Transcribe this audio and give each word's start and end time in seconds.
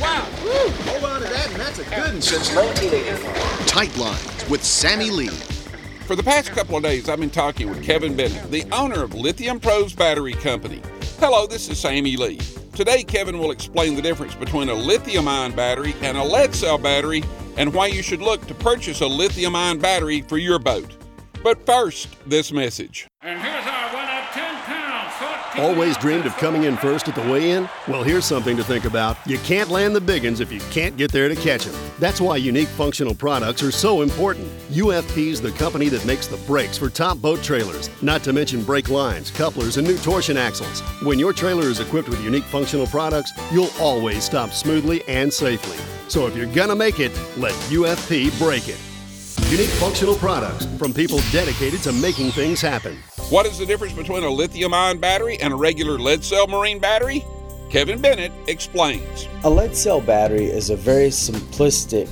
Wow. 0.00 0.26
Hold 0.86 1.04
on 1.04 1.20
to 1.20 1.28
that, 1.28 1.48
and 1.50 1.60
that's 1.60 1.78
a 1.78 1.84
good 1.84 2.14
one. 2.14 2.22
Since 2.22 2.54
1984. 2.54 3.66
Tight 3.66 3.96
Lines 3.96 4.48
with 4.48 4.64
Sammy 4.64 5.10
Lee. 5.10 5.28
For 6.06 6.16
the 6.16 6.22
past 6.22 6.50
couple 6.50 6.76
of 6.76 6.82
days, 6.82 7.08
I've 7.08 7.20
been 7.20 7.30
talking 7.30 7.68
with 7.68 7.84
Kevin 7.84 8.16
Bennett, 8.16 8.50
the 8.50 8.64
owner 8.72 9.02
of 9.02 9.14
Lithium 9.14 9.60
Pros 9.60 9.92
Battery 9.92 10.32
Company. 10.32 10.80
Hello, 11.20 11.46
this 11.46 11.68
is 11.68 11.78
Sammy 11.78 12.16
Lee. 12.16 12.38
Today, 12.74 13.02
Kevin 13.02 13.38
will 13.38 13.50
explain 13.50 13.94
the 13.96 14.02
difference 14.02 14.34
between 14.34 14.68
a 14.68 14.74
lithium 14.74 15.28
ion 15.28 15.52
battery 15.52 15.94
and 16.00 16.16
a 16.16 16.24
lead 16.24 16.54
cell 16.54 16.78
battery 16.78 17.22
and 17.56 17.74
why 17.74 17.88
you 17.88 18.02
should 18.02 18.22
look 18.22 18.46
to 18.46 18.54
purchase 18.54 19.00
a 19.00 19.06
lithium 19.06 19.56
ion 19.56 19.78
battery 19.78 20.22
for 20.22 20.38
your 20.38 20.58
boat. 20.60 20.96
But 21.42 21.66
first, 21.66 22.08
this 22.28 22.52
message. 22.52 23.07
Always 25.58 25.96
dreamed 25.96 26.24
of 26.24 26.36
coming 26.36 26.62
in 26.62 26.76
first 26.76 27.08
at 27.08 27.16
the 27.16 27.32
weigh 27.32 27.50
in? 27.50 27.68
Well, 27.88 28.04
here's 28.04 28.24
something 28.24 28.56
to 28.56 28.62
think 28.62 28.84
about. 28.84 29.16
You 29.26 29.38
can't 29.38 29.70
land 29.70 29.96
the 29.96 30.00
big 30.00 30.24
uns 30.24 30.38
if 30.38 30.52
you 30.52 30.60
can't 30.70 30.96
get 30.96 31.10
there 31.10 31.28
to 31.28 31.34
catch 31.34 31.64
them. 31.64 31.74
That's 31.98 32.20
why 32.20 32.36
unique 32.36 32.68
functional 32.68 33.12
products 33.12 33.60
are 33.64 33.72
so 33.72 34.02
important. 34.02 34.46
UFP's 34.70 35.40
the 35.40 35.50
company 35.50 35.88
that 35.88 36.06
makes 36.06 36.28
the 36.28 36.36
brakes 36.46 36.78
for 36.78 36.88
top 36.88 37.18
boat 37.18 37.42
trailers, 37.42 37.90
not 38.02 38.22
to 38.22 38.32
mention 38.32 38.62
brake 38.62 38.88
lines, 38.88 39.32
couplers, 39.32 39.78
and 39.78 39.88
new 39.88 39.98
torsion 39.98 40.36
axles. 40.36 40.80
When 41.02 41.18
your 41.18 41.32
trailer 41.32 41.64
is 41.64 41.80
equipped 41.80 42.08
with 42.08 42.22
unique 42.22 42.44
functional 42.44 42.86
products, 42.86 43.32
you'll 43.50 43.72
always 43.80 44.22
stop 44.22 44.50
smoothly 44.50 45.02
and 45.08 45.32
safely. 45.32 45.76
So 46.06 46.28
if 46.28 46.36
you're 46.36 46.54
gonna 46.54 46.76
make 46.76 47.00
it, 47.00 47.10
let 47.36 47.52
UFP 47.68 48.30
break 48.38 48.68
it. 48.68 48.78
Unique 49.50 49.74
functional 49.80 50.14
products 50.14 50.66
from 50.78 50.94
people 50.94 51.18
dedicated 51.32 51.82
to 51.82 51.92
making 51.92 52.30
things 52.30 52.60
happen. 52.60 52.96
What 53.30 53.44
is 53.44 53.58
the 53.58 53.66
difference 53.66 53.92
between 53.92 54.24
a 54.24 54.30
lithium 54.30 54.72
ion 54.72 54.96
battery 55.00 55.38
and 55.38 55.52
a 55.52 55.56
regular 55.56 55.98
lead 55.98 56.24
cell 56.24 56.46
marine 56.46 56.78
battery? 56.78 57.26
Kevin 57.68 58.00
Bennett 58.00 58.32
explains. 58.46 59.28
A 59.44 59.50
lead 59.50 59.76
cell 59.76 60.00
battery 60.00 60.46
is 60.46 60.70
a 60.70 60.76
very 60.76 61.08
simplistic 61.08 62.08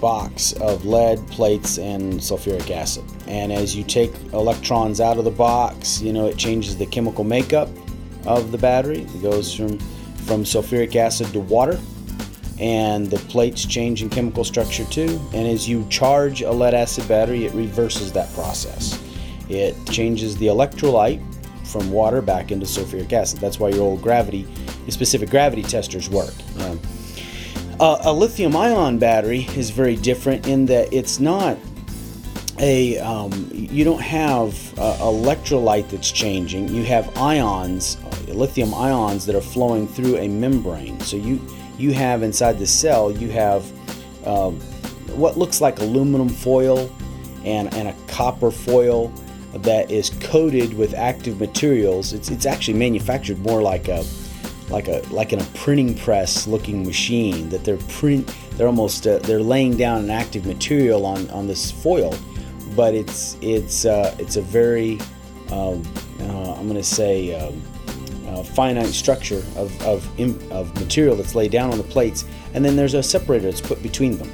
box 0.00 0.52
of 0.52 0.84
lead 0.84 1.26
plates 1.26 1.78
and 1.78 2.14
sulfuric 2.20 2.70
acid. 2.70 3.02
And 3.26 3.52
as 3.52 3.74
you 3.74 3.82
take 3.82 4.12
electrons 4.32 5.00
out 5.00 5.18
of 5.18 5.24
the 5.24 5.32
box, 5.32 6.00
you 6.00 6.12
know, 6.12 6.26
it 6.26 6.36
changes 6.36 6.76
the 6.76 6.86
chemical 6.86 7.24
makeup 7.24 7.68
of 8.24 8.52
the 8.52 8.58
battery. 8.58 9.00
It 9.00 9.22
goes 9.22 9.52
from 9.52 9.76
from 10.26 10.44
sulfuric 10.44 10.94
acid 10.94 11.32
to 11.32 11.40
water 11.40 11.80
and 12.60 13.10
the 13.10 13.18
plates 13.28 13.64
change 13.64 14.02
in 14.02 14.08
chemical 14.08 14.44
structure 14.44 14.84
too. 14.84 15.20
And 15.32 15.48
as 15.48 15.68
you 15.68 15.84
charge 15.88 16.42
a 16.42 16.52
lead 16.52 16.74
acid 16.74 17.08
battery, 17.08 17.44
it 17.46 17.54
reverses 17.54 18.12
that 18.12 18.32
process. 18.34 18.99
It 19.50 19.76
changes 19.90 20.36
the 20.36 20.46
electrolyte 20.46 21.22
from 21.66 21.90
water 21.90 22.22
back 22.22 22.52
into 22.52 22.66
sulfuric 22.66 23.12
acid. 23.12 23.40
That's 23.40 23.58
why 23.58 23.70
your 23.70 23.82
old 23.82 24.02
gravity, 24.02 24.46
your 24.82 24.90
specific 24.90 25.30
gravity 25.30 25.62
testers 25.62 26.08
work. 26.08 26.34
Um, 26.60 26.80
uh, 27.78 27.98
a 28.02 28.12
lithium 28.12 28.54
ion 28.56 28.98
battery 28.98 29.46
is 29.56 29.70
very 29.70 29.96
different 29.96 30.46
in 30.46 30.66
that 30.66 30.92
it's 30.92 31.18
not 31.18 31.56
a 32.58 32.98
um, 32.98 33.48
you 33.52 33.84
don't 33.84 34.02
have 34.02 34.78
uh, 34.78 34.98
electrolyte 34.98 35.88
that's 35.88 36.12
changing 36.12 36.68
you 36.68 36.84
have 36.84 37.16
ions 37.16 37.96
uh, 38.04 38.34
lithium 38.34 38.74
ions 38.74 39.24
that 39.24 39.34
are 39.34 39.40
flowing 39.40 39.88
through 39.88 40.18
a 40.18 40.28
membrane 40.28 41.00
so 41.00 41.16
you 41.16 41.40
you 41.78 41.92
have 41.94 42.22
inside 42.22 42.58
the 42.58 42.66
cell 42.66 43.10
you 43.10 43.30
have 43.30 43.64
um, 44.26 44.60
what 45.16 45.38
looks 45.38 45.62
like 45.62 45.78
aluminum 45.80 46.28
foil 46.28 46.94
and, 47.44 47.72
and 47.74 47.88
a 47.88 47.94
copper 48.06 48.50
foil 48.50 49.08
that 49.52 49.90
is 49.90 50.10
coated 50.20 50.74
with 50.74 50.94
active 50.94 51.40
materials. 51.40 52.12
It's, 52.12 52.30
it's 52.30 52.46
actually 52.46 52.78
manufactured 52.78 53.38
more 53.40 53.62
like 53.62 53.88
a 53.88 54.04
like 54.68 54.86
a 54.86 55.02
like 55.10 55.32
in 55.32 55.40
a 55.40 55.44
printing 55.54 55.96
press 55.96 56.46
looking 56.46 56.86
machine 56.86 57.48
that 57.48 57.64
they're 57.64 57.76
print 57.88 58.32
they're 58.52 58.68
almost 58.68 59.06
uh, 59.06 59.18
they're 59.18 59.42
laying 59.42 59.76
down 59.76 60.04
an 60.04 60.10
active 60.10 60.46
material 60.46 61.06
on 61.06 61.28
on 61.30 61.46
this 61.46 61.70
foil. 61.70 62.14
But 62.76 62.94
it's 62.94 63.36
it's 63.40 63.84
uh, 63.84 64.14
it's 64.18 64.36
a 64.36 64.42
very 64.42 65.00
um, 65.50 65.82
uh, 66.20 66.54
I'm 66.54 66.68
going 66.68 66.74
to 66.74 66.82
say 66.82 67.34
um, 67.34 67.60
uh, 68.28 68.42
finite 68.44 68.86
structure 68.86 69.42
of 69.56 69.82
of, 69.82 70.06
of 70.52 70.74
material 70.78 71.16
that's 71.16 71.34
laid 71.34 71.50
down 71.50 71.72
on 71.72 71.78
the 71.78 71.84
plates, 71.84 72.24
and 72.54 72.64
then 72.64 72.76
there's 72.76 72.94
a 72.94 73.02
separator 73.02 73.50
that's 73.50 73.60
put 73.60 73.82
between 73.82 74.18
them, 74.18 74.30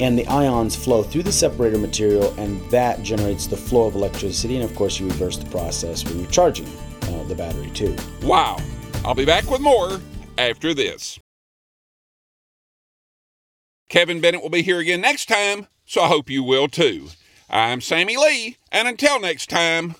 and 0.00 0.18
the 0.18 0.26
ions 0.26 0.76
flow 0.76 1.02
through 1.02 1.22
the 1.22 1.32
separator 1.32 1.78
material, 1.78 2.34
and 2.38 2.60
that 2.70 3.02
generates 3.02 3.46
the 3.46 3.56
flow 3.56 3.86
of 3.86 3.94
electricity, 3.94 4.56
and 4.56 4.64
of 4.64 4.74
course 4.74 4.98
you 4.98 5.06
reverse 5.06 5.36
the 5.36 5.48
process 5.50 6.04
when 6.04 6.18
you're 6.18 6.30
charging 6.30 6.66
uh, 7.02 7.24
the 7.24 7.34
battery 7.34 7.70
too. 7.70 7.96
Wow. 8.22 8.58
I'll 9.04 9.14
be 9.14 9.24
back 9.26 9.48
with 9.50 9.60
more 9.60 10.00
after 10.38 10.72
this. 10.72 11.18
Kevin 13.88 14.20
Bennett 14.20 14.42
will 14.42 14.50
be 14.50 14.62
here 14.62 14.78
again 14.78 15.00
next 15.00 15.28
time, 15.28 15.68
so 15.84 16.02
I 16.02 16.08
hope 16.08 16.30
you 16.30 16.42
will 16.42 16.68
too. 16.68 17.08
I'm 17.50 17.80
Sammy 17.80 18.16
Lee, 18.16 18.56
and 18.72 18.88
until 18.88 19.20
next 19.20 19.50
time, 19.50 19.94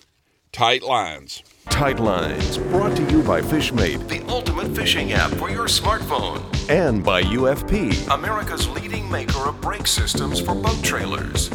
tight 0.54 0.84
lines. 0.84 1.42
Tight 1.68 1.98
Lines, 1.98 2.58
brought 2.58 2.96
to 2.96 3.02
you 3.10 3.20
by 3.24 3.40
FishMate 3.40 4.06
The 4.08 4.24
ultimate 4.30 4.72
fishing 4.76 5.12
app 5.12 5.32
for 5.32 5.50
your 5.50 5.66
smartphone. 5.66 6.40
and 6.70 7.02
by 7.02 7.22
UFP. 7.22 8.06
America's 8.14 8.68
leading 8.68 9.10
maker 9.10 9.48
of 9.48 9.60
brake 9.60 9.88
systems 9.88 10.40
for 10.40 10.54
boat 10.54 10.80
trailers. 10.84 11.48